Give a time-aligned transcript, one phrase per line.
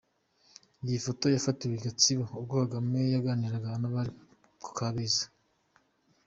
[0.85, 4.11] Iyi foto yafatiwe i Gatsibo ubwo Kagame yaganirizaga abari
[4.63, 5.23] ku Kabeza.